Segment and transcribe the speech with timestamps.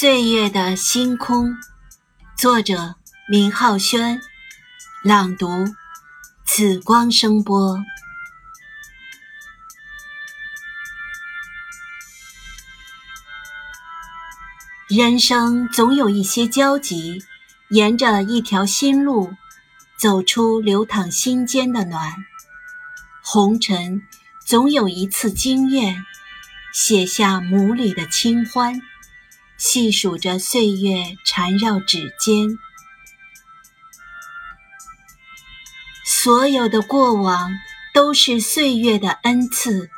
[0.00, 1.56] 岁月的星空，
[2.36, 2.94] 作者
[3.28, 4.20] 明浩轩，
[5.02, 5.48] 朗读
[6.46, 7.82] 紫光声波。
[14.88, 17.24] 人生总有一些交集，
[17.70, 19.34] 沿着一条新路，
[19.96, 22.14] 走出流淌心间的暖。
[23.24, 24.02] 红尘
[24.46, 26.04] 总有一次惊艳，
[26.72, 28.80] 写下母里的清欢。
[29.58, 32.56] 细数着岁月缠绕指尖，
[36.06, 37.50] 所有的过往
[37.92, 39.90] 都是岁月的恩赐，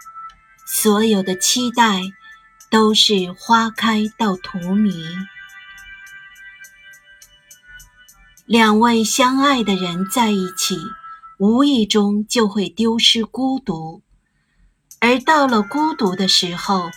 [0.66, 2.00] 所有的期待
[2.70, 5.26] 都是花开到荼蘼。
[8.46, 10.78] 两位相爱的人在一起，
[11.36, 14.00] 无意中就会丢失孤独，
[15.00, 16.90] 而到了孤独的时候。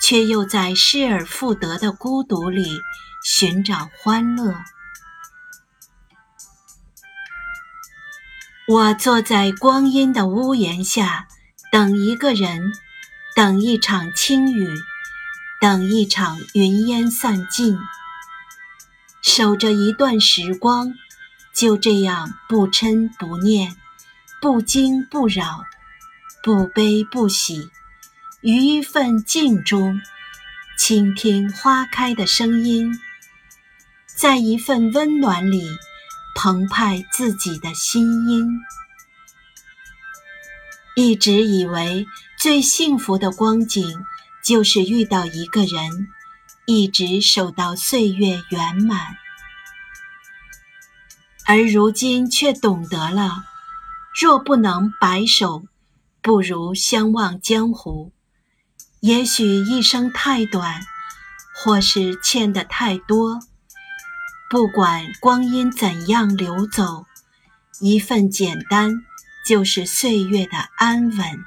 [0.00, 2.78] 却又在失而复得的孤独里
[3.24, 4.54] 寻找欢乐。
[8.66, 11.28] 我坐在光阴的屋檐下，
[11.70, 12.72] 等一个人，
[13.36, 14.68] 等一场轻雨，
[15.60, 17.78] 等一场云烟散尽，
[19.22, 20.94] 守着一段时光，
[21.54, 23.76] 就这样不嗔不念，
[24.40, 25.64] 不惊不扰，
[26.42, 27.70] 不悲不喜。
[28.44, 30.02] 于一份静中，
[30.78, 32.92] 倾听花开的声音，
[34.18, 35.66] 在一份温暖里
[36.36, 38.46] 澎湃自己的心音。
[40.94, 42.06] 一直以为
[42.38, 44.04] 最幸福的光景，
[44.44, 46.08] 就是遇到一个人，
[46.66, 49.16] 一直守到岁月圆满。
[51.46, 53.42] 而如今却懂得了，
[54.20, 55.64] 若不能白首，
[56.20, 58.12] 不如相忘江湖。
[59.04, 60.80] 也许一生太短，
[61.54, 63.38] 或是欠的太多。
[64.48, 67.04] 不管光阴怎样流走，
[67.80, 69.04] 一份简单
[69.46, 71.44] 就是岁月的安稳。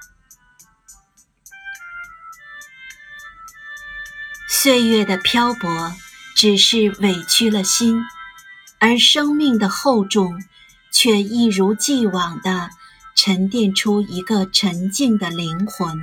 [4.47, 5.95] 岁月的漂泊，
[6.35, 8.03] 只是委屈了心，
[8.77, 10.43] 而生命的厚重，
[10.91, 12.69] 却一如既往地
[13.15, 15.97] 沉淀出一个沉静的灵魂。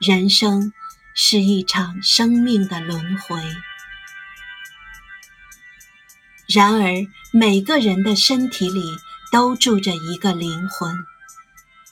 [0.00, 0.72] 人生
[1.12, 3.42] 是一场生命的轮回，
[6.46, 6.92] 然而
[7.32, 8.80] 每个人的身体里
[9.32, 10.94] 都住着一个灵魂，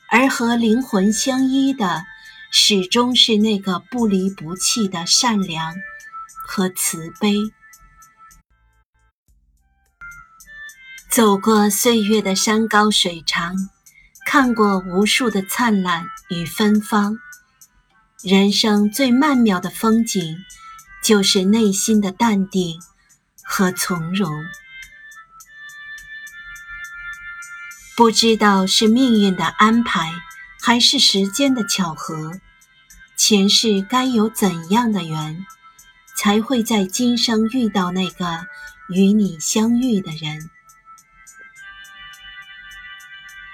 [0.09, 2.05] 而和灵魂相依的，
[2.53, 5.75] 始终是那个不离不弃的善良
[6.47, 7.35] 和慈悲。
[11.11, 13.57] 走过岁月的山高水长，
[14.25, 17.19] 看过无数的灿烂与芬芳。
[18.29, 20.39] 人生最曼妙的风景，
[21.01, 22.81] 就是内心的淡定
[23.41, 24.29] 和从容。
[27.97, 30.13] 不知道是命运的安排，
[30.61, 32.33] 还是时间的巧合，
[33.17, 35.47] 前世该有怎样的缘，
[36.17, 38.45] 才会在今生遇到那个
[38.89, 40.51] 与你相遇的人？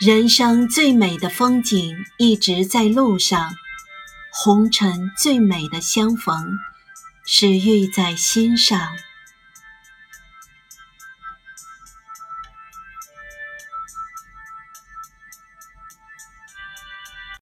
[0.00, 3.54] 人生最美的风景，一直在路上。
[4.34, 6.58] 红尘最美的相逢，
[7.26, 8.88] 是遇在心上。